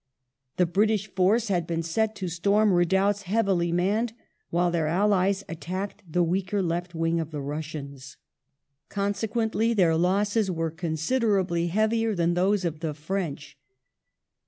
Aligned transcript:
The 0.57 0.65
British 0.65 1.13
force 1.13 1.49
had 1.49 1.67
been 1.67 1.83
set 1.83 2.15
to 2.15 2.27
storm 2.27 2.73
redoubts 2.73 3.21
heavily 3.21 3.71
manned, 3.71 4.13
while 4.49 4.71
their 4.71 4.87
allies 4.87 5.43
attacked 5.47 6.01
the 6.11 6.23
weaker 6.23 6.59
left 6.63 6.95
wing 6.95 7.19
of 7.19 7.29
the 7.29 7.39
Russians. 7.39 8.17
Con 8.89 9.13
sequently 9.13 9.75
their 9.75 9.95
losses 9.95 10.49
were 10.49 10.71
considerably 10.71 11.67
heavier 11.67 12.15
than 12.15 12.33
those 12.33 12.65
of 12.65 12.79
the 12.79 12.95
French. 12.95 13.59